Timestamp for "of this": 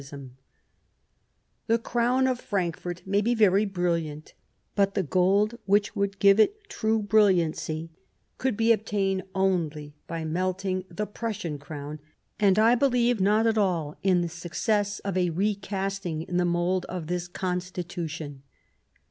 16.85-17.27